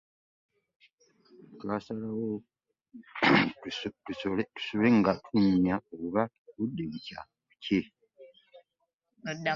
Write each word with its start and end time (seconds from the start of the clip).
Twasalawo 1.59 2.27
tusule 4.55 4.87
nga 4.99 5.11
tunyumya 5.23 5.75
oba 6.03 6.23
obudde 6.49 6.83
bukya 6.91 7.19
bukye. 7.49 7.79